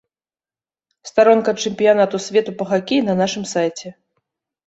[1.09, 3.87] Старонка чэмпіянату свету па хакеі на нашым сайце.